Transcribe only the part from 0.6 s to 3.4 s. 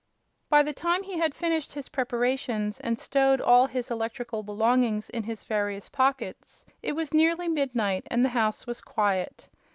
the time he had finished his preparations and stowed